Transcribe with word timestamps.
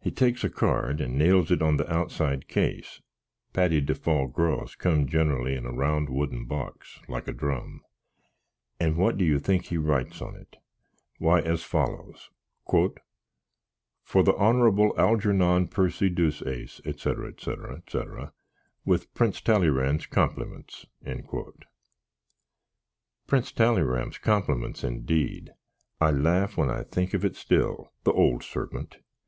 He 0.00 0.12
takes 0.12 0.44
a 0.44 0.48
card, 0.48 1.00
and 1.00 1.18
nails 1.18 1.50
it 1.50 1.62
on 1.62 1.76
the 1.76 1.92
outside 1.92 2.46
case 2.46 3.00
(patty 3.52 3.82
defaw 3.82 4.32
graws 4.32 4.76
come 4.78 5.08
generally 5.08 5.56
in 5.56 5.66
a 5.66 5.72
round 5.72 6.08
wooden 6.08 6.44
box, 6.44 7.00
like 7.08 7.26
a 7.26 7.32
drumb); 7.32 7.80
and 8.78 8.96
what 8.96 9.16
do 9.18 9.24
you 9.24 9.40
think 9.40 9.64
he 9.64 9.78
writes 9.78 10.22
on 10.22 10.36
it? 10.36 10.58
why, 11.18 11.40
as 11.40 11.64
follos: 11.64 12.28
"For 14.04 14.22
the 14.22 14.36
Honourable 14.36 14.94
Algernon 14.96 15.66
Percy 15.66 16.08
Deuceace, 16.08 16.80
etc. 16.84 17.26
etc. 17.26 17.74
etc. 17.78 18.32
With 18.84 19.12
Prince 19.12 19.40
Talleyrand's 19.40 20.06
compliments." 20.06 20.86
Prince 23.26 23.50
Tallyram's 23.50 24.18
complimints, 24.18 24.84
indeed! 24.84 25.50
I 26.00 26.12
laff 26.12 26.56
when 26.56 26.70
I 26.70 26.84
think 26.84 27.12
of 27.12 27.24
it 27.24 27.34
still, 27.34 27.90
the 28.04 28.12
old 28.12 28.42
surpint! 28.44 28.98